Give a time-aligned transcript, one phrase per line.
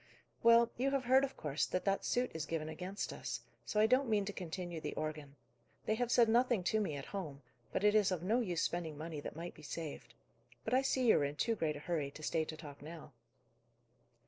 [0.41, 3.85] "Well, you have heard, of course, that that suit is given against us, so I
[3.85, 5.35] don't mean to continue the organ.
[5.85, 8.97] They have said nothing to me at home; but it is of no use spending
[8.97, 10.15] money that might be saved.
[10.65, 13.13] But I see you are in too great a hurry, to stay to talk now."